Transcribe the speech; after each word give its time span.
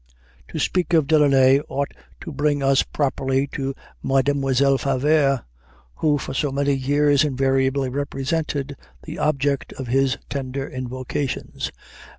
To 0.47 0.57
speak 0.57 0.93
of 0.95 1.05
Delaunay 1.05 1.59
ought 1.69 1.91
to 2.21 2.31
bring 2.31 2.63
us 2.63 2.81
properly 2.81 3.45
to 3.53 3.75
Mademoiselle 4.01 4.79
Favart, 4.79 5.41
who 5.97 6.17
for 6.17 6.33
so 6.33 6.51
many 6.51 6.73
years 6.73 7.23
invariably 7.23 7.87
represented 7.89 8.75
the 9.03 9.19
object 9.19 9.73
of 9.73 9.85
his 9.89 10.17
tender 10.27 10.67
invocations. 10.67 11.69